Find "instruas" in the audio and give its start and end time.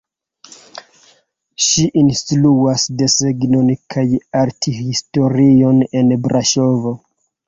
2.01-2.85